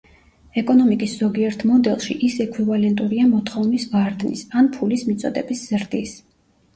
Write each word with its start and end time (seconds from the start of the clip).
ეკონომიკის 0.59 1.11
ზოგიერთ 1.23 1.65
მოდელში, 1.71 2.15
ის 2.27 2.37
ექვივალენტურია 2.45 3.25
მოთხოვნის 3.33 3.85
ვარდნის, 3.91 4.41
ან 4.63 4.71
ფულის 4.79 5.05
მიწოდების 5.11 5.63
ზრდის. 5.75 6.15